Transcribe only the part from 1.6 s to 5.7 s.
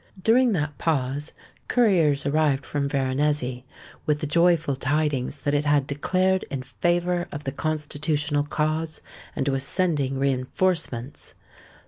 couriers arrived from Veronezzi, with the joyful tidings that it